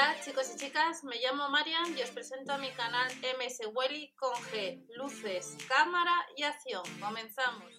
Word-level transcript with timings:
Hola 0.00 0.16
chicos 0.24 0.50
y 0.54 0.56
chicas, 0.56 1.04
me 1.04 1.16
llamo 1.16 1.50
Marian 1.50 1.94
y 1.94 2.00
os 2.00 2.08
presento 2.08 2.54
a 2.54 2.56
mi 2.56 2.70
canal 2.70 3.06
MS 3.38 3.58
con 4.16 4.32
G, 4.32 4.82
luces, 4.96 5.58
cámara 5.68 6.14
y 6.34 6.42
acción. 6.42 6.82
Comenzamos. 6.98 7.70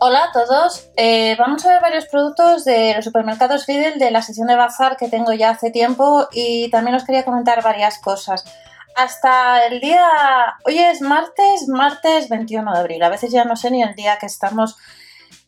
Hola 0.00 0.24
a 0.24 0.32
todos, 0.32 0.90
eh, 0.98 1.34
vamos 1.38 1.64
a 1.64 1.70
ver 1.70 1.80
varios 1.80 2.04
productos 2.08 2.66
de 2.66 2.92
los 2.94 3.06
supermercados 3.06 3.66
Lidl 3.68 3.98
de 3.98 4.10
la 4.10 4.20
sesión 4.20 4.48
de 4.48 4.56
bazar 4.56 4.98
que 4.98 5.08
tengo 5.08 5.32
ya 5.32 5.48
hace 5.48 5.70
tiempo 5.70 6.28
y 6.30 6.68
también 6.70 6.94
os 6.96 7.04
quería 7.04 7.24
comentar 7.24 7.62
varias 7.62 7.98
cosas. 7.98 8.44
Hasta 8.94 9.64
el 9.64 9.80
día, 9.80 10.06
hoy 10.66 10.78
es 10.78 11.00
martes, 11.00 11.68
martes 11.68 12.28
21 12.28 12.70
de 12.70 12.78
abril, 12.78 13.02
a 13.02 13.08
veces 13.08 13.32
ya 13.32 13.46
no 13.46 13.56
sé 13.56 13.70
ni 13.70 13.82
el 13.82 13.94
día 13.94 14.18
que 14.18 14.26
estamos. 14.26 14.76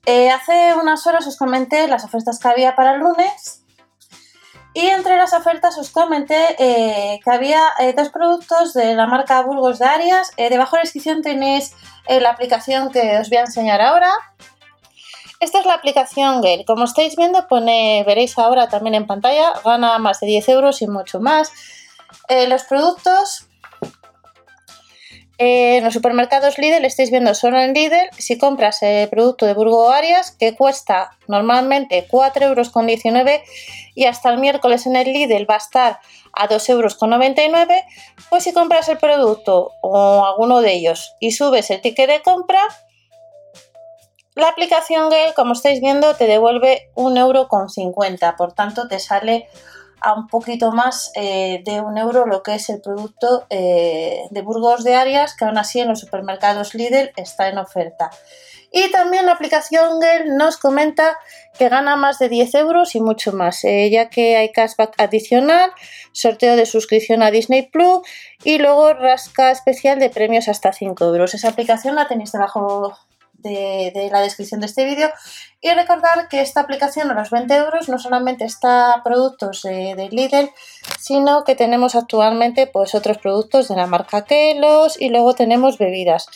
Eh, 0.06 0.30
hace 0.30 0.72
unas 0.72 1.06
horas 1.06 1.26
os 1.26 1.36
comenté 1.36 1.86
las 1.86 2.02
ofertas 2.02 2.38
que 2.38 2.48
había 2.48 2.74
para 2.74 2.94
el 2.94 3.00
lunes 3.00 3.63
y 4.74 4.86
entre 4.86 5.16
las 5.16 5.32
ofertas 5.32 5.78
os 5.78 5.90
comenté 5.90 6.56
eh, 6.58 7.20
que 7.24 7.30
había 7.30 7.62
eh, 7.78 7.94
dos 7.96 8.08
productos 8.08 8.74
de 8.74 8.96
la 8.96 9.06
marca 9.06 9.40
Burgos 9.42 9.78
de 9.78 9.86
Arias. 9.86 10.32
Eh, 10.36 10.50
debajo 10.50 10.74
de 10.74 10.78
la 10.78 10.82
descripción 10.82 11.22
tenéis 11.22 11.74
la 12.08 12.30
aplicación 12.30 12.90
que 12.90 13.18
os 13.18 13.30
voy 13.30 13.38
a 13.38 13.42
enseñar 13.42 13.80
ahora. 13.80 14.12
Esta 15.38 15.60
es 15.60 15.66
la 15.66 15.74
aplicación 15.74 16.42
Gale. 16.42 16.64
Como 16.66 16.84
estáis 16.84 17.16
viendo, 17.16 17.46
veréis 17.48 18.36
ahora 18.36 18.68
también 18.68 18.94
en 18.94 19.06
pantalla, 19.06 19.52
gana 19.64 19.98
más 19.98 20.20
de 20.20 20.26
10 20.26 20.48
euros 20.50 20.82
y 20.82 20.88
mucho 20.88 21.20
más. 21.20 21.52
los 22.28 22.64
productos 22.64 23.46
en 25.38 25.82
los 25.84 25.94
supermercados 25.94 26.58
Lidl 26.58 26.84
estáis 26.84 27.10
viendo 27.10 27.34
solo 27.34 27.58
en 27.60 27.74
Lidl, 27.74 28.08
si 28.18 28.38
compras 28.38 28.82
el 28.82 29.08
producto 29.08 29.46
de 29.46 29.54
Burgo 29.54 29.90
Arias, 29.90 30.30
que 30.30 30.54
cuesta 30.54 31.16
normalmente 31.26 32.06
4,19 32.08 32.42
euros 32.42 33.40
y 33.94 34.04
hasta 34.06 34.30
el 34.30 34.38
miércoles 34.38 34.86
en 34.86 34.96
el 34.96 35.12
Lidl 35.12 35.48
va 35.48 35.54
a 35.54 35.58
estar 35.58 35.98
a 36.32 36.48
2,99 36.48 36.68
euros, 36.70 36.98
pues 38.28 38.44
si 38.44 38.52
compras 38.52 38.88
el 38.88 38.98
producto 38.98 39.72
o 39.80 40.24
alguno 40.24 40.60
de 40.60 40.72
ellos 40.72 41.14
y 41.20 41.32
subes 41.32 41.70
el 41.70 41.80
ticket 41.80 42.08
de 42.08 42.22
compra, 42.22 42.62
la 44.36 44.48
aplicación 44.48 45.10
Gale, 45.10 45.32
como 45.34 45.52
estáis 45.52 45.80
viendo, 45.80 46.14
te 46.16 46.26
devuelve 46.26 46.90
1,50 46.96 47.18
euro, 47.20 47.48
por 48.36 48.52
tanto 48.52 48.88
te 48.88 48.98
sale 48.98 49.48
a 50.04 50.12
un 50.12 50.28
poquito 50.28 50.70
más 50.70 51.10
eh, 51.14 51.62
de 51.64 51.80
un 51.80 51.96
euro 51.96 52.26
lo 52.26 52.42
que 52.42 52.56
es 52.56 52.68
el 52.68 52.82
producto 52.82 53.46
eh, 53.48 54.20
de 54.30 54.42
Burgos 54.42 54.84
de 54.84 54.94
Arias, 54.94 55.34
que 55.34 55.46
aún 55.46 55.56
así 55.56 55.80
en 55.80 55.88
los 55.88 56.00
supermercados 56.00 56.74
Lidl 56.74 57.10
está 57.16 57.48
en 57.48 57.56
oferta. 57.56 58.10
Y 58.70 58.90
también 58.90 59.24
la 59.24 59.32
aplicación 59.32 60.02
Gel 60.02 60.36
nos 60.36 60.58
comenta 60.58 61.16
que 61.58 61.70
gana 61.70 61.96
más 61.96 62.18
de 62.18 62.28
10 62.28 62.54
euros 62.56 62.94
y 62.94 63.00
mucho 63.00 63.32
más, 63.32 63.64
eh, 63.64 63.88
ya 63.88 64.10
que 64.10 64.36
hay 64.36 64.52
cashback 64.52 64.94
adicional, 65.00 65.70
sorteo 66.12 66.56
de 66.56 66.66
suscripción 66.66 67.22
a 67.22 67.30
Disney 67.30 67.62
Plus 67.62 68.00
y 68.42 68.58
luego 68.58 68.92
rasca 68.92 69.52
especial 69.52 70.00
de 70.00 70.10
premios 70.10 70.48
hasta 70.48 70.72
5 70.72 71.02
euros. 71.04 71.32
Esa 71.34 71.48
aplicación 71.48 71.94
la 71.94 72.08
tenéis 72.08 72.32
debajo 72.32 72.98
de, 73.44 74.08
la 74.10 74.20
descripción 74.20 74.60
de 74.60 74.66
este 74.66 74.84
vídeo. 74.84 75.10
Y 75.60 75.70
recordar 75.70 76.28
que 76.28 76.40
esta 76.40 76.60
aplicación 76.60 77.10
a 77.10 77.14
los 77.14 77.30
20 77.30 77.54
euros 77.54 77.88
no 77.88 77.98
solamente 77.98 78.44
está 78.44 79.02
productos 79.04 79.62
de 79.62 80.08
Lidl, 80.10 80.50
sino 80.98 81.44
que 81.44 81.54
tenemos 81.54 81.94
actualmente 81.94 82.66
pues 82.66 82.94
otros 82.94 83.18
productos 83.18 83.68
de 83.68 83.76
la 83.76 83.86
marca 83.86 84.24
Kelos 84.24 85.00
y 85.00 85.10
luego 85.10 85.34
tenemos 85.34 85.78
bebidas. 85.78 86.26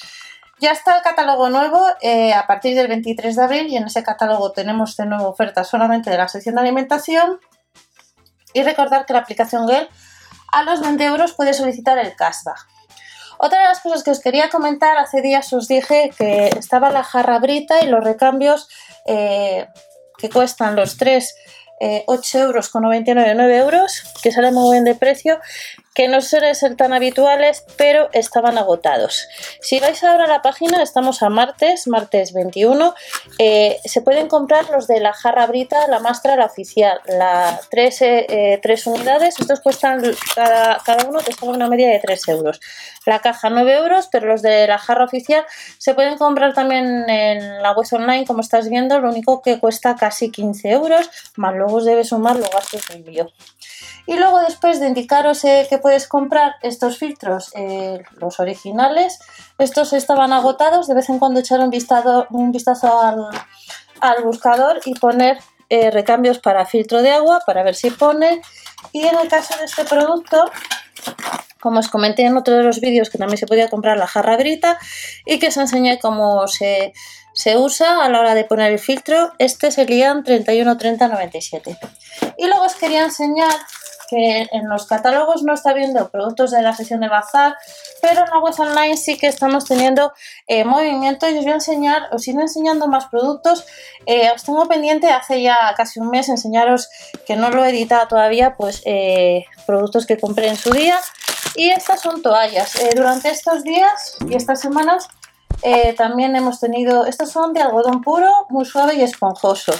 Ya 0.60 0.72
está 0.72 0.96
el 0.96 1.02
catálogo 1.02 1.50
nuevo 1.50 1.86
eh, 2.00 2.32
a 2.32 2.48
partir 2.48 2.74
del 2.74 2.88
23 2.88 3.36
de 3.36 3.42
abril 3.42 3.68
y 3.68 3.76
en 3.76 3.84
ese 3.84 4.02
catálogo 4.02 4.50
tenemos 4.50 4.96
de 4.96 5.06
nuevo 5.06 5.28
ofertas 5.28 5.68
solamente 5.68 6.10
de 6.10 6.18
la 6.18 6.26
sección 6.26 6.56
de 6.56 6.62
alimentación. 6.62 7.38
Y 8.54 8.62
recordar 8.62 9.06
que 9.06 9.12
la 9.12 9.20
aplicación 9.20 9.68
Gel 9.68 9.88
a 10.50 10.64
los 10.64 10.80
20 10.80 11.04
euros 11.04 11.34
puede 11.34 11.54
solicitar 11.54 11.96
el 11.98 12.16
cashback. 12.16 12.66
Otra 13.38 13.60
de 13.60 13.68
las 13.68 13.80
cosas 13.80 14.02
que 14.02 14.10
os 14.10 14.20
quería 14.20 14.48
comentar, 14.48 14.98
hace 14.98 15.22
días 15.22 15.52
os 15.52 15.68
dije 15.68 16.10
que 16.16 16.48
estaba 16.58 16.90
la 16.90 17.04
jarra 17.04 17.38
brita 17.38 17.80
y 17.82 17.86
los 17.86 18.02
recambios 18.02 18.68
eh, 19.06 19.68
que 20.18 20.28
cuestan 20.28 20.74
los 20.74 20.96
tres 20.96 21.36
8 21.80 22.38
eh, 22.38 22.40
euros 22.40 22.68
con 22.68 22.82
99, 22.82 23.34
9 23.36 23.56
euros, 23.58 24.02
que 24.22 24.32
sale 24.32 24.50
muy 24.50 24.72
bien 24.72 24.84
de 24.84 24.94
precio, 24.96 25.38
que 25.98 26.06
no 26.06 26.20
suelen 26.20 26.54
ser 26.54 26.76
tan 26.76 26.92
habituales, 26.92 27.64
pero 27.76 28.08
estaban 28.12 28.56
agotados. 28.56 29.26
Si 29.60 29.80
vais 29.80 30.04
ahora 30.04 30.26
a 30.26 30.28
la 30.28 30.42
página, 30.42 30.80
estamos 30.80 31.24
a 31.24 31.28
martes, 31.28 31.88
martes 31.88 32.32
21, 32.32 32.94
eh, 33.40 33.80
se 33.84 34.00
pueden 34.02 34.28
comprar 34.28 34.70
los 34.70 34.86
de 34.86 35.00
la 35.00 35.12
jarra 35.12 35.44
brita, 35.48 35.88
la 35.88 35.98
mastra, 35.98 36.36
la 36.36 36.44
oficial, 36.44 37.00
la 37.08 37.58
3, 37.68 38.02
eh, 38.02 38.60
unidades, 38.86 39.40
estos 39.40 39.58
cuestan 39.58 40.00
cada, 40.36 40.78
uno 41.08 41.18
que 41.18 41.34
una 41.44 41.66
media 41.66 41.88
de 41.88 41.98
3 41.98 42.28
euros. 42.28 42.60
La 43.04 43.18
caja 43.18 43.50
9 43.50 43.74
euros, 43.78 44.08
pero 44.12 44.28
los 44.28 44.40
de 44.40 44.68
la 44.68 44.78
jarra 44.78 45.04
oficial 45.04 45.44
se 45.78 45.94
pueden 45.94 46.16
comprar 46.16 46.54
también 46.54 47.10
en 47.10 47.60
la 47.60 47.72
web 47.72 47.88
online, 47.90 48.24
como 48.24 48.42
estás 48.42 48.68
viendo, 48.68 49.00
lo 49.00 49.10
único 49.10 49.42
que 49.42 49.58
cuesta 49.58 49.96
casi 49.96 50.30
15 50.30 50.70
euros, 50.70 51.10
más 51.34 51.56
luego 51.56 51.78
os 51.78 51.84
debe 51.84 52.04
sumar 52.04 52.36
los 52.36 52.50
gastos 52.52 52.86
de 52.86 52.94
envío. 52.94 53.32
Y 54.08 54.16
luego 54.16 54.40
después 54.40 54.80
de 54.80 54.86
indicaros 54.86 55.44
eh, 55.44 55.66
que 55.68 55.76
puedes 55.76 56.08
comprar 56.08 56.54
estos 56.62 56.96
filtros, 56.96 57.52
eh, 57.54 58.02
los 58.16 58.40
originales, 58.40 59.18
estos 59.58 59.92
estaban 59.92 60.32
agotados, 60.32 60.86
de 60.86 60.94
vez 60.94 61.10
en 61.10 61.18
cuando 61.18 61.40
echar 61.40 61.60
un 61.60 61.70
un 62.30 62.50
vistazo 62.50 63.02
al, 64.00 64.24
buscador 64.24 64.80
y 64.86 64.94
poner 64.94 65.36
eh, 65.68 65.90
recambios 65.90 66.38
para 66.38 66.64
filtro 66.64 67.02
de 67.02 67.10
agua 67.10 67.42
para 67.44 67.62
ver 67.62 67.74
si 67.74 67.90
pone. 67.90 68.40
Y 68.92 69.06
en 69.06 69.18
el 69.18 69.28
caso 69.28 69.54
de 69.58 69.66
este 69.66 69.84
producto, 69.84 70.42
como 71.60 71.80
os 71.80 71.88
comenté 71.88 72.22
en 72.22 72.34
otro 72.38 72.54
de 72.54 72.62
los 72.62 72.80
vídeos 72.80 73.10
que 73.10 73.18
también 73.18 73.36
se 73.36 73.46
podía 73.46 73.68
comprar 73.68 73.98
la 73.98 74.06
jarra 74.06 74.38
brita 74.38 74.78
y 75.26 75.38
que 75.38 75.48
os 75.48 75.56
enseñé 75.58 75.98
cómo 75.98 76.48
se 76.48 76.94
se 77.38 77.56
usa 77.56 78.04
a 78.04 78.08
la 78.08 78.18
hora 78.18 78.34
de 78.34 78.42
poner 78.42 78.72
el 78.72 78.80
filtro. 78.80 79.32
Este 79.38 79.68
es 79.68 79.78
el 79.78 79.88
IAN 79.90 80.24
313097. 80.24 81.78
Y 82.36 82.46
luego 82.48 82.64
os 82.64 82.74
quería 82.74 83.04
enseñar 83.04 83.54
que 84.08 84.48
en 84.50 84.68
los 84.68 84.86
catálogos 84.86 85.42
no 85.42 85.54
está 85.54 85.72
viendo 85.72 86.08
productos 86.08 86.50
de 86.50 86.62
la 86.62 86.74
sesión 86.74 87.00
de 87.00 87.08
bazar, 87.08 87.56
pero 88.00 88.24
en 88.24 88.30
la 88.30 88.38
web 88.38 88.54
online 88.58 88.96
sí 88.96 89.18
que 89.18 89.26
estamos 89.26 89.64
teniendo 89.64 90.12
eh, 90.46 90.64
movimiento 90.64 91.28
y 91.28 91.36
os 91.38 91.44
voy 91.44 91.52
a 91.52 91.56
enseñar, 91.56 92.02
os 92.12 92.26
iré 92.26 92.40
enseñando 92.40 92.88
más 92.88 93.06
productos. 93.06 93.66
Eh, 94.06 94.30
os 94.34 94.42
tengo 94.42 94.66
pendiente 94.66 95.10
hace 95.10 95.42
ya 95.42 95.56
casi 95.76 96.00
un 96.00 96.10
mes 96.10 96.28
enseñaros 96.28 96.88
que 97.26 97.36
no 97.36 97.50
lo 97.50 97.64
he 97.64 97.70
editado 97.70 98.08
todavía, 98.08 98.56
pues 98.56 98.82
eh, 98.84 99.44
productos 99.66 100.06
que 100.06 100.18
compré 100.18 100.48
en 100.48 100.56
su 100.56 100.70
día. 100.70 100.98
Y 101.54 101.70
estas 101.70 102.00
son 102.00 102.22
toallas. 102.22 102.72
durante 102.94 103.30
estos 103.30 103.64
días 103.64 104.16
y 104.28 104.34
estas 104.34 104.60
semanas 104.60 105.08
eh, 105.62 105.94
también 105.94 106.36
hemos 106.36 106.60
tenido, 106.60 107.06
estos 107.06 107.30
son 107.30 107.52
de 107.52 107.60
algodón 107.60 108.02
puro, 108.02 108.30
muy 108.48 108.64
suave 108.64 108.94
y 108.94 109.02
esponjoso. 109.02 109.72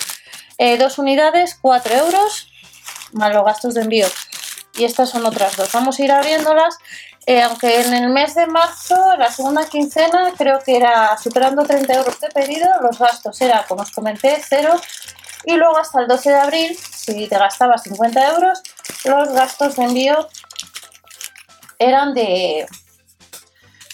Eh, 0.58 0.76
dos 0.76 0.98
unidades, 0.98 1.56
4 1.60 1.94
euros, 1.94 2.50
más 3.12 3.32
los 3.32 3.44
gastos 3.44 3.74
de 3.74 3.82
envío. 3.82 4.06
Y 4.74 4.84
estas 4.84 5.10
son 5.10 5.26
otras 5.26 5.56
dos. 5.56 5.72
Vamos 5.72 5.98
a 5.98 6.04
ir 6.04 6.12
abriéndolas. 6.12 6.78
Eh, 7.26 7.42
aunque 7.42 7.82
en 7.82 7.92
el 7.92 8.08
mes 8.08 8.34
de 8.34 8.46
marzo, 8.46 8.96
la 9.18 9.30
segunda 9.30 9.68
quincena, 9.68 10.32
creo 10.36 10.60
que 10.60 10.76
era 10.76 11.18
superando 11.18 11.62
30 11.62 11.92
euros 11.92 12.20
de 12.20 12.28
pedido, 12.28 12.68
los 12.80 12.98
gastos 12.98 13.38
eran, 13.42 13.64
como 13.68 13.82
os 13.82 13.90
comenté, 13.90 14.40
cero. 14.48 14.80
Y 15.44 15.56
luego 15.56 15.76
hasta 15.78 16.00
el 16.00 16.08
12 16.08 16.30
de 16.30 16.38
abril, 16.38 16.78
si 16.78 17.28
te 17.28 17.38
gastabas 17.38 17.82
50 17.82 18.34
euros, 18.34 18.62
los 19.04 19.28
gastos 19.32 19.76
de 19.76 19.84
envío 19.84 20.28
eran 21.78 22.14
de 22.14 22.66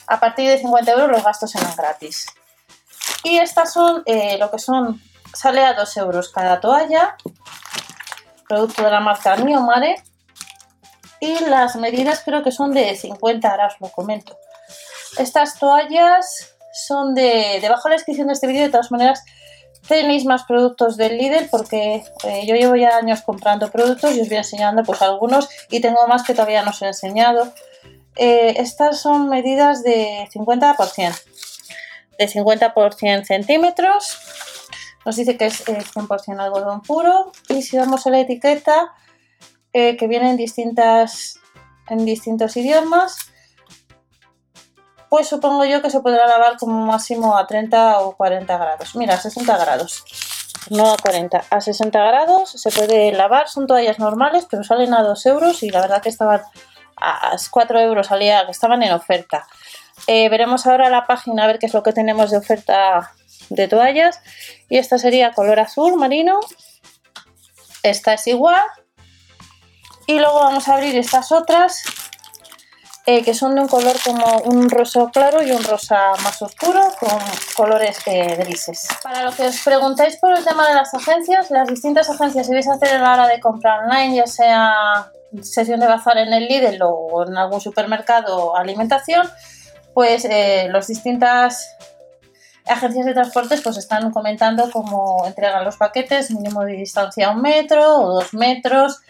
a 0.06 0.20
partir 0.20 0.48
de 0.48 0.58
50 0.58 0.92
euros 0.92 1.10
los 1.10 1.24
gastos 1.24 1.54
eran 1.54 1.74
gratis. 1.76 2.26
Y 3.22 3.38
estas 3.38 3.72
son 3.72 4.02
eh, 4.06 4.36
lo 4.38 4.50
que 4.50 4.58
son, 4.58 5.02
sale 5.32 5.64
a 5.64 5.74
2 5.74 5.96
euros 5.98 6.30
cada 6.30 6.60
toalla, 6.60 7.16
producto 8.48 8.84
de 8.84 8.90
la 8.90 9.00
marca 9.00 9.36
Miomare. 9.36 9.96
Y 11.20 11.44
las 11.46 11.76
medidas 11.76 12.22
creo 12.24 12.42
que 12.42 12.52
son 12.52 12.72
de 12.72 12.94
50, 12.94 13.48
ahora 13.48 13.68
os 13.68 13.80
lo 13.80 13.88
comento. 13.88 14.36
Estas 15.18 15.58
toallas 15.58 16.54
son 16.72 17.14
de, 17.14 17.58
debajo 17.60 17.88
de 17.88 17.90
la 17.90 17.96
descripción 17.96 18.26
de 18.26 18.34
este 18.34 18.46
vídeo, 18.46 18.64
de 18.64 18.70
todas 18.70 18.90
maneras 18.90 19.22
tenéis 19.86 20.24
más 20.24 20.44
productos 20.44 20.96
del 20.96 21.18
líder 21.18 21.48
porque 21.50 22.02
eh, 22.24 22.46
yo 22.46 22.54
llevo 22.54 22.76
ya 22.76 22.96
años 22.96 23.22
comprando 23.22 23.70
productos 23.70 24.14
y 24.14 24.20
os 24.20 24.28
voy 24.28 24.38
enseñando 24.38 24.82
pues 24.82 25.02
algunos 25.02 25.48
y 25.70 25.80
tengo 25.80 26.06
más 26.06 26.22
que 26.22 26.34
todavía 26.34 26.62
no 26.62 26.70
os 26.70 26.82
he 26.82 26.86
enseñado. 26.86 27.52
Eh, 28.16 28.54
estas 28.58 29.00
son 29.00 29.28
medidas 29.28 29.82
de 29.82 30.28
50 30.32 30.74
por 30.74 30.86
100, 30.86 31.12
de 32.18 32.28
50 32.28 32.74
por 32.74 32.94
100 32.94 33.24
centímetros. 33.24 34.18
Nos 35.04 35.16
dice 35.16 35.36
que 35.36 35.46
es 35.46 35.64
100% 35.64 36.40
algodón 36.40 36.80
puro 36.82 37.32
y 37.48 37.62
si 37.62 37.76
vamos 37.76 38.06
a 38.06 38.10
la 38.10 38.20
etiqueta 38.20 38.92
eh, 39.72 39.96
que 39.96 40.06
viene 40.06 40.30
en, 40.30 40.36
distintas, 40.36 41.40
en 41.88 42.04
distintos 42.04 42.56
idiomas, 42.56 43.16
pues 45.08 45.28
supongo 45.28 45.64
yo 45.64 45.82
que 45.82 45.90
se 45.90 46.00
podrá 46.00 46.26
lavar 46.26 46.56
como 46.56 46.86
máximo 46.86 47.36
a 47.36 47.46
30 47.46 48.00
o 48.00 48.16
40 48.16 48.56
grados. 48.56 48.96
Mira, 48.96 49.16
60 49.16 49.56
grados. 49.58 50.04
no 50.70 50.90
a 50.90 50.96
40, 50.96 51.44
a 51.50 51.60
60 51.60 51.98
grados, 51.98 52.50
se 52.50 52.70
puede 52.70 53.12
lavar, 53.12 53.48
son 53.48 53.66
toallas 53.66 53.98
normales, 53.98 54.46
pero 54.50 54.64
salen 54.64 54.94
a 54.94 55.02
2 55.02 55.26
euros 55.26 55.62
y 55.62 55.70
la 55.70 55.82
verdad 55.82 56.02
que 56.02 56.08
estaban 56.08 56.40
a 56.96 57.36
4 57.50 57.80
euros 57.80 58.06
salía, 58.06 58.44
que 58.46 58.52
estaban 58.52 58.82
en 58.82 58.92
oferta. 58.92 59.46
Eh, 60.06 60.28
veremos 60.28 60.66
ahora 60.66 60.88
la 60.90 61.06
página 61.06 61.44
a 61.44 61.46
ver 61.46 61.58
qué 61.58 61.66
es 61.66 61.74
lo 61.74 61.82
que 61.82 61.92
tenemos 61.92 62.30
de 62.30 62.38
oferta 62.38 63.12
de 63.50 63.68
toallas. 63.68 64.20
Y 64.68 64.78
esta 64.78 64.98
sería 64.98 65.32
color 65.32 65.60
azul 65.60 65.96
marino. 65.96 66.40
Esta 67.82 68.14
es 68.14 68.26
igual. 68.26 68.62
Y 70.06 70.18
luego 70.18 70.40
vamos 70.40 70.68
a 70.68 70.74
abrir 70.74 70.96
estas 70.96 71.32
otras 71.32 71.82
eh, 73.06 73.22
que 73.22 73.34
son 73.34 73.54
de 73.54 73.60
un 73.60 73.68
color 73.68 73.96
como 74.02 74.38
un 74.46 74.70
rosa 74.70 75.10
claro 75.12 75.42
y 75.42 75.50
un 75.50 75.62
rosa 75.62 76.12
más 76.22 76.40
oscuro 76.40 76.80
con 76.98 77.18
colores 77.54 77.98
eh, 78.06 78.34
grises. 78.36 78.88
Para 79.02 79.24
lo 79.24 79.32
que 79.32 79.42
os 79.46 79.60
preguntáis 79.60 80.16
por 80.16 80.34
el 80.34 80.42
tema 80.42 80.66
de 80.68 80.74
las 80.74 80.94
agencias, 80.94 81.50
las 81.50 81.68
distintas 81.68 82.08
agencias, 82.08 82.46
si 82.46 82.54
vais 82.54 82.66
a 82.66 82.72
hacer 82.72 82.96
a 82.96 83.02
la 83.02 83.12
hora 83.12 83.26
de 83.28 83.40
comprar 83.40 83.84
online, 83.84 84.16
ya 84.16 84.26
sea 84.26 85.12
sesión 85.42 85.80
de 85.80 85.86
bazar 85.86 86.16
en 86.16 86.32
el 86.32 86.46
Lidl 86.46 86.78
o 86.82 87.26
en 87.28 87.36
algún 87.36 87.60
supermercado 87.60 88.38
o 88.38 88.56
alimentación, 88.56 89.28
pues 89.92 90.24
eh, 90.24 90.68
las 90.70 90.86
distintas 90.86 91.76
agencias 92.66 93.06
de 93.06 93.14
transportes 93.14 93.60
pues 93.60 93.76
están 93.76 94.10
comentando 94.10 94.70
cómo 94.70 95.24
entregan 95.26 95.64
los 95.64 95.76
paquetes, 95.76 96.30
mínimo 96.30 96.64
de 96.64 96.74
distancia 96.74 97.30
un 97.30 97.42
metro 97.42 97.98
o 98.00 98.14
dos 98.14 98.34
metros 98.34 99.00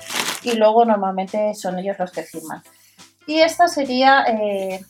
y 0.42 0.52
luego 0.52 0.84
normalmente 0.84 1.54
son 1.54 1.78
ellos 1.78 1.98
los 1.98 2.10
que 2.10 2.22
firman. 2.22 2.62
Y 3.26 3.38
esta 3.38 3.68
sería 3.68 4.24
eh, 4.26 4.84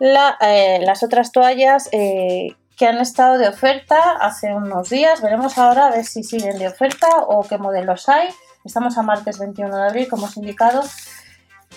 eh, 0.00 0.78
las 0.80 1.02
otras 1.02 1.32
toallas 1.32 1.88
eh, 1.92 2.54
que 2.76 2.86
han 2.86 2.98
estado 2.98 3.38
de 3.38 3.48
oferta 3.48 4.16
hace 4.20 4.54
unos 4.54 4.90
días. 4.90 5.20
Veremos 5.20 5.58
ahora 5.58 5.86
a 5.86 5.90
ver 5.90 6.04
si 6.04 6.22
siguen 6.22 6.58
de 6.58 6.68
oferta 6.68 7.08
o 7.26 7.42
qué 7.42 7.58
modelos 7.58 8.08
hay. 8.08 8.28
Estamos 8.64 8.96
a 8.98 9.02
martes 9.02 9.38
21 9.38 9.76
de 9.76 9.82
abril, 9.82 10.08
como 10.08 10.26
os 10.26 10.36
he 10.36 10.40
indicado. 10.40 10.82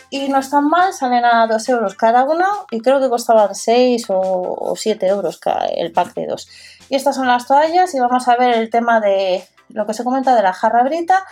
Y 0.09 0.29
no 0.29 0.39
están 0.39 0.67
mal, 0.67 0.93
salen 0.93 1.25
a 1.25 1.47
2 1.47 1.69
euros 1.69 1.95
cada 1.95 2.23
uno 2.23 2.45
y 2.71 2.79
creo 2.81 2.99
que 2.99 3.09
costaban 3.09 3.55
6 3.55 4.05
o, 4.09 4.73
7 4.75 5.07
euros 5.07 5.39
el 5.75 5.91
pack 5.91 6.13
de 6.13 6.27
2. 6.27 6.49
Y 6.89 6.95
estas 6.95 7.15
son 7.15 7.27
las 7.27 7.47
toallas 7.47 7.93
y 7.93 7.99
vamos 7.99 8.27
a 8.27 8.35
ver 8.35 8.55
el 8.55 8.69
tema 8.69 8.99
de 8.99 9.43
lo 9.69 9.85
que 9.85 9.93
se 9.93 10.03
comenta 10.03 10.35
de 10.35 10.43
la 10.43 10.53
jarra 10.53 10.83
brita 10.83 11.25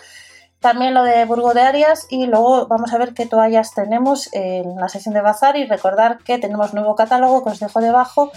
también 0.65 0.95
lo 0.95 1.03
de 1.03 1.25
Burgo 1.25 1.53
de 1.53 1.61
Arias 1.61 2.07
y 2.09 2.25
luego 2.25 2.65
vamos 2.65 2.91
a 2.91 2.97
ver 2.97 3.13
qué 3.13 3.27
toallas 3.27 3.75
tenemos 3.75 4.29
en 4.33 4.77
la 4.77 4.89
sesión 4.89 5.13
de 5.13 5.21
bazar 5.21 5.57
y 5.57 5.67
recordar 5.67 6.17
que 6.17 6.39
tenemos 6.39 6.73
nuevo 6.73 6.95
catálogo 6.95 7.43
que 7.43 7.51
os 7.51 7.59
dejo 7.59 7.81
debajo 7.81 8.31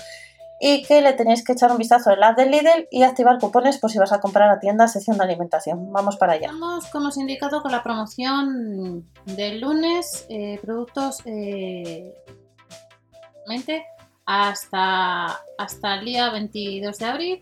y 0.61 0.83
que 0.83 1.01
le 1.03 1.13
tenéis 1.13 1.45
que 1.45 1.53
echar 1.53 1.71
un 1.71 1.79
vistazo 1.79 2.11
en 2.11 2.21
la 2.21 2.33
del 2.33 2.51
Lidl 2.51 2.89
y 2.91 3.03
activar 3.03 3.39
cupones 3.39 3.79
por 3.79 3.91
si 3.91 3.99
vas 3.99 4.13
a 4.13 4.21
comprar 4.21 4.51
a 4.51 4.59
tienda 4.59 4.89
sesión 4.89 5.17
de 5.17 5.25
alimentación. 5.25 5.93
Vamos 5.93 6.17
para 6.17 6.35
allá. 6.35 6.49
Vamos, 6.49 6.87
como 6.87 7.09
os 7.09 7.17
he 7.17 7.21
indicado, 7.21 7.63
con 7.63 7.73
la 7.73 7.83
promoción 7.83 9.07
del 9.25 9.61
lunes, 9.61 10.27
eh, 10.29 10.59
productos 10.63 11.23
eh, 11.25 12.15
hasta, 14.27 15.41
hasta 15.57 15.95
el 15.95 16.05
día 16.05 16.31
22 16.31 16.99
de 16.99 17.05
abril 17.07 17.41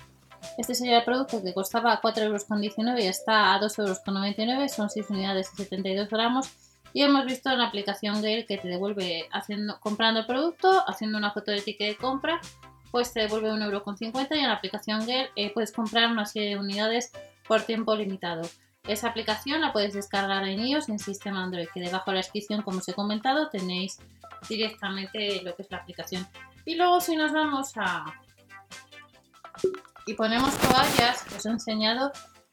este 0.59 0.75
sería 0.75 0.99
el 0.99 1.05
producto 1.05 1.43
que 1.43 1.53
costaba 1.53 2.01
4,19 2.01 2.23
euros 2.23 3.05
y 3.05 3.07
está 3.07 3.55
a 3.55 3.61
2,99 3.61 4.55
euros, 4.55 4.73
son 4.73 4.89
6 4.89 5.11
unidades 5.11 5.51
y 5.53 5.57
72 5.57 6.09
gramos. 6.09 6.49
Y 6.93 7.03
hemos 7.03 7.27
visto 7.27 7.51
en 7.51 7.59
la 7.59 7.67
aplicación 7.67 8.23
Gale 8.23 8.47
que 8.47 8.57
te 8.57 8.69
devuelve 8.69 9.29
haciendo, 9.31 9.79
comprando 9.81 10.21
el 10.21 10.27
producto, 10.27 10.83
haciendo 10.87 11.19
una 11.19 11.33
foto 11.33 11.51
de 11.51 11.61
ticket 11.61 11.89
de 11.89 11.97
compra, 11.97 12.41
pues 12.91 13.13
te 13.13 13.21
devuelve 13.21 13.51
1,50€ 13.51 14.29
y 14.31 14.39
en 14.39 14.47
la 14.47 14.55
aplicación 14.55 15.01
Gale 15.01 15.31
eh, 15.37 15.53
puedes 15.53 15.73
comprar 15.73 16.11
una 16.11 16.27
serie 16.27 16.51
de 16.51 16.59
unidades 16.59 17.13
por 17.47 17.63
tiempo 17.63 17.95
limitado. 17.95 18.43
Esa 18.85 19.09
aplicación 19.09 19.61
la 19.61 19.73
puedes 19.73 19.95
descargar 19.95 20.47
en 20.47 20.61
iOS 20.61 20.89
en 20.89 20.99
sistema 20.99 21.43
Android, 21.43 21.69
que 21.75 21.81
debajo 21.81 22.11
de 22.11 22.17
la 22.17 22.21
descripción, 22.23 22.63
como 22.63 22.79
os 22.79 22.89
he 22.89 22.95
comentado, 22.95 23.49
tenéis 23.49 23.99
directamente 24.49 25.43
lo 25.43 25.57
que 25.57 25.63
es 25.63 25.71
la 25.71 25.79
aplicación. 25.79 26.27
Y 26.65 26.77
luego 26.77 27.01
si 27.01 27.17
nos 27.17 27.33
vamos 27.33 27.73
a, 27.77 28.05
y 30.07 30.15
ponemos 30.15 30.57
toallas 30.59 31.25
que 31.25 31.35
os 31.35 31.47
he 31.47 31.51
enseñado. 31.51 32.13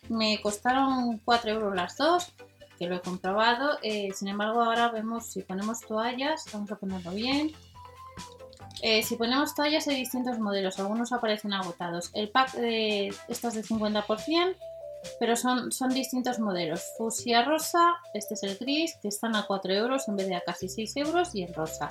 Me 0.10 0.42
costaron 0.42 1.20
4 1.20 1.52
euros 1.52 1.76
las 1.76 1.96
dos, 1.98 2.34
que 2.78 2.88
lo 2.88 2.96
he 2.96 3.02
comprobado. 3.02 3.78
Eh, 3.84 4.10
sin 4.14 4.28
embargo, 4.28 4.62
ahora 4.62 4.90
vemos 4.90 5.28
si 5.28 5.44
ponemos 5.44 5.80
toallas, 5.82 6.46
vamos 6.52 6.72
a 6.72 6.76
ponerlo 6.76 7.12
bien. 7.12 7.52
Eh, 8.86 9.02
si 9.02 9.16
ponemos 9.16 9.56
toallas 9.56 9.88
hay 9.88 9.96
distintos 9.96 10.40
modelos, 10.40 10.78
algunos 10.78 11.14
aparecen 11.14 11.54
agotados. 11.54 12.12
El 12.14 12.30
pack 12.30 12.54
de 12.56 13.14
estas 13.30 13.54
de 13.54 13.64
50%, 13.64 14.56
pero 15.20 15.38
son, 15.38 15.72
son 15.72 15.90
distintos 15.90 16.40
modelos. 16.40 16.84
Fusia 16.98 17.46
rosa, 17.46 17.96
este 18.14 18.34
es 18.34 18.44
el 18.44 18.58
gris, 18.58 18.98
que 19.02 19.08
están 19.08 19.38
a 19.38 19.46
4 19.48 19.74
euros 19.74 20.08
en 20.10 20.18
vez 20.18 20.28
de 20.28 20.36
a 20.36 20.42
casi 20.42 20.68
6 20.68 20.98
euros, 20.98 21.34
y 21.34 21.44
el 21.44 21.54
rosa. 21.54 21.88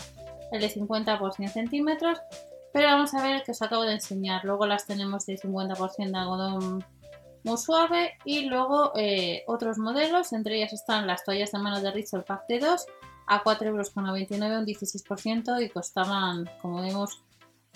El 0.52 0.60
de 0.60 0.68
50 0.68 1.18
por 1.18 1.32
100 1.32 1.48
centímetros 1.48 2.20
pero 2.72 2.86
vamos 2.86 3.12
a 3.14 3.22
ver 3.22 3.36
el 3.36 3.42
que 3.42 3.52
os 3.52 3.62
acabo 3.62 3.82
de 3.82 3.92
enseñar. 3.92 4.44
Luego 4.44 4.66
las 4.66 4.86
tenemos 4.86 5.26
de 5.26 5.38
50% 5.38 6.10
de 6.10 6.18
algodón 6.18 6.84
muy 7.44 7.58
suave 7.58 8.14
y 8.24 8.46
luego 8.46 8.92
eh, 8.96 9.42
otros 9.46 9.78
modelos, 9.78 10.32
entre 10.32 10.56
ellas 10.56 10.72
están 10.72 11.06
las 11.06 11.24
toallas 11.24 11.52
de 11.52 11.58
mano 11.58 11.80
de 11.80 11.90
Rizzo 11.90 12.16
el 12.16 12.24
pack 12.24 12.46
de 12.48 12.60
2 12.60 12.86
a 13.26 13.42
4,99 13.42 13.66
euros, 13.66 13.92
un 13.96 14.66
16% 14.66 15.64
y 15.64 15.68
costaban, 15.70 16.50
como 16.60 16.82
vemos, 16.82 17.22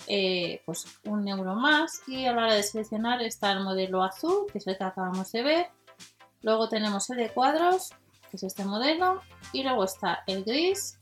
eh, 0.07 0.61
pues 0.65 0.85
un 1.05 1.27
euro 1.27 1.55
más. 1.55 2.01
Y 2.07 2.25
a 2.25 2.33
la 2.33 2.43
hora 2.43 2.53
de 2.53 2.63
seleccionar 2.63 3.21
está 3.21 3.51
el 3.51 3.63
modelo 3.63 4.03
azul, 4.03 4.45
que 4.51 4.59
es 4.59 4.67
el 4.67 4.77
que 4.77 4.83
acabamos 4.83 5.31
de 5.31 5.43
ver. 5.43 5.67
Luego 6.41 6.69
tenemos 6.69 7.09
el 7.09 7.17
de 7.17 7.29
cuadros, 7.29 7.89
que 8.29 8.37
es 8.37 8.43
este 8.43 8.65
modelo. 8.65 9.21
Y 9.53 9.63
luego 9.63 9.83
está 9.83 10.23
el 10.27 10.43
gris, 10.43 10.97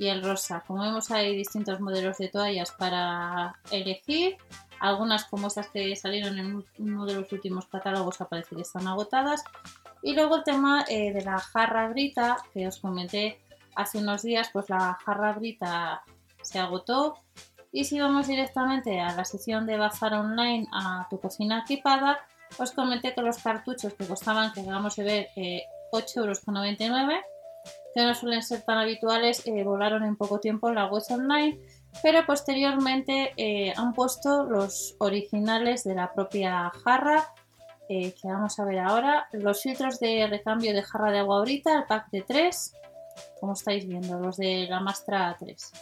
y 0.00 0.08
el 0.08 0.24
rosa. 0.24 0.64
Como 0.66 0.82
vemos 0.82 1.10
hay 1.10 1.36
distintos 1.36 1.78
modelos 1.78 2.16
de 2.16 2.28
toallas 2.28 2.72
para 2.72 3.54
elegir. 3.70 4.38
Algunas 4.80 5.26
como 5.26 5.48
estas 5.48 5.68
que 5.68 5.94
salieron 5.94 6.38
en 6.38 6.64
uno 6.78 7.04
de 7.04 7.16
los 7.16 7.30
últimos 7.32 7.66
catálogos 7.66 8.18
aparece 8.22 8.56
que 8.56 8.62
están 8.62 8.88
agotadas. 8.88 9.44
Y 10.02 10.14
luego 10.14 10.36
el 10.36 10.44
tema 10.44 10.86
eh, 10.88 11.12
de 11.12 11.22
la 11.22 11.38
jarra 11.38 11.90
brita 11.90 12.38
que 12.54 12.66
os 12.66 12.78
comenté 12.78 13.42
hace 13.74 13.98
unos 13.98 14.22
días, 14.22 14.50
pues 14.52 14.68
la 14.68 14.98
jarra 15.04 15.32
brita 15.32 16.02
se 16.42 16.58
agotó. 16.58 17.18
Y 17.72 17.84
si 17.84 18.00
vamos 18.00 18.26
directamente 18.26 19.00
a 19.00 19.14
la 19.14 19.24
sección 19.24 19.66
de 19.66 19.76
bazar 19.76 20.14
online 20.14 20.66
a 20.72 21.06
tu 21.08 21.20
cocina 21.20 21.60
equipada, 21.60 22.18
os 22.58 22.72
comenté 22.72 23.14
que 23.14 23.22
los 23.22 23.38
cartuchos 23.38 23.94
que 23.94 24.06
costaban, 24.06 24.52
que 24.52 24.62
acabamos 24.62 24.96
de 24.96 25.04
ver, 25.04 25.28
eh, 25.36 25.62
8,99€ 25.92 27.20
que 27.94 28.04
no 28.04 28.14
suelen 28.14 28.42
ser 28.42 28.62
tan 28.62 28.78
habituales, 28.78 29.46
eh, 29.46 29.64
volaron 29.64 30.04
en 30.04 30.16
poco 30.16 30.38
tiempo 30.38 30.68
en 30.68 30.76
la 30.76 30.86
web 30.86 31.02
online, 31.10 31.58
pero 32.02 32.24
posteriormente 32.24 33.32
eh, 33.36 33.72
han 33.76 33.92
puesto 33.94 34.44
los 34.44 34.94
originales 34.98 35.84
de 35.84 35.94
la 35.94 36.12
propia 36.12 36.70
jarra, 36.84 37.32
eh, 37.88 38.14
que 38.14 38.28
vamos 38.28 38.58
a 38.58 38.64
ver 38.64 38.78
ahora, 38.78 39.28
los 39.32 39.62
filtros 39.62 39.98
de 39.98 40.26
recambio 40.28 40.72
de 40.72 40.82
jarra 40.82 41.10
de 41.10 41.18
agua 41.18 41.38
ahorita, 41.38 41.78
el 41.78 41.84
pack 41.84 42.10
de 42.10 42.22
3, 42.22 42.74
como 43.38 43.54
estáis 43.54 43.86
viendo, 43.86 44.18
los 44.18 44.36
de 44.36 44.66
la 44.68 44.80
Mastra 44.80 45.36
3, 45.38 45.72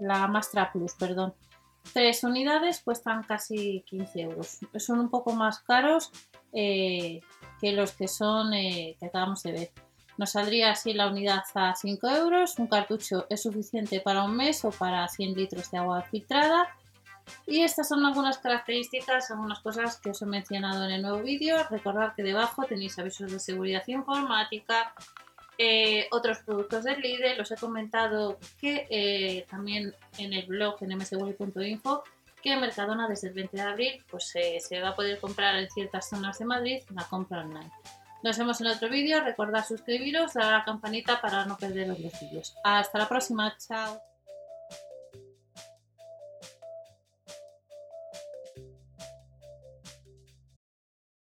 la 0.00 0.26
Mastra 0.26 0.72
Plus, 0.72 0.94
perdón. 0.94 1.34
Tres 1.92 2.24
unidades 2.24 2.80
cuestan 2.82 3.22
casi 3.24 3.84
15 3.86 4.20
euros. 4.22 4.58
Son 4.78 5.00
un 5.00 5.10
poco 5.10 5.32
más 5.34 5.60
caros 5.60 6.10
que 6.50 7.20
los 7.60 7.92
que 7.92 8.08
son 8.08 8.52
que 8.52 8.96
acabamos 9.02 9.42
de 9.42 9.52
ver. 9.52 9.72
Nos 10.16 10.30
saldría 10.30 10.70
así 10.70 10.94
la 10.94 11.08
unidad 11.08 11.42
a 11.54 11.74
5 11.74 12.08
euros. 12.08 12.58
Un 12.58 12.68
cartucho 12.68 13.26
es 13.28 13.42
suficiente 13.42 14.00
para 14.00 14.22
un 14.24 14.34
mes 14.34 14.64
o 14.64 14.70
para 14.70 15.06
100 15.08 15.34
litros 15.34 15.70
de 15.70 15.78
agua 15.78 16.02
filtrada. 16.02 16.68
Y 17.46 17.62
estas 17.62 17.88
son 17.88 18.04
algunas 18.06 18.38
características, 18.38 19.30
algunas 19.30 19.60
cosas 19.60 19.98
que 19.98 20.10
os 20.10 20.22
he 20.22 20.26
mencionado 20.26 20.84
en 20.84 20.90
el 20.90 21.02
nuevo 21.02 21.18
vídeo. 21.18 21.56
Recordad 21.68 22.14
que 22.14 22.22
debajo 22.22 22.64
tenéis 22.64 22.98
avisos 22.98 23.30
de 23.30 23.40
seguridad 23.40 23.82
informática, 23.88 24.94
eh, 25.58 26.08
otros 26.10 26.38
productos 26.38 26.84
del 26.84 27.00
Lidl. 27.00 27.40
Os 27.40 27.50
he 27.50 27.56
comentado 27.56 28.38
que 28.60 28.86
eh, 28.90 29.46
también 29.48 29.94
en 30.18 30.32
el 30.32 30.46
blog 30.46 30.76
en 30.82 30.96
msweb.info 30.96 32.04
que 32.42 32.56
Mercadona 32.56 33.08
desde 33.08 33.28
el 33.28 33.34
20 33.34 33.56
de 33.56 33.62
abril 33.62 34.04
pues, 34.10 34.30
eh, 34.36 34.58
se 34.60 34.80
va 34.80 34.90
a 34.90 34.94
poder 34.94 35.18
comprar 35.18 35.56
en 35.56 35.70
ciertas 35.70 36.08
zonas 36.08 36.38
de 36.38 36.44
Madrid 36.44 36.82
la 36.94 37.04
compra 37.04 37.40
online. 37.40 37.70
Nos 38.22 38.38
vemos 38.38 38.60
en 38.60 38.68
otro 38.68 38.88
vídeo. 38.88 39.22
Recordad 39.22 39.66
suscribiros, 39.66 40.34
dar 40.34 40.52
la 40.52 40.64
campanita 40.64 41.20
para 41.20 41.44
no 41.44 41.56
perderos 41.56 41.98
los 41.98 42.20
vídeos. 42.20 42.54
Hasta 42.64 42.98
la 42.98 43.08
próxima. 43.08 43.56
Chao. 43.58 44.13